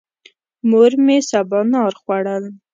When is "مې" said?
1.05-1.17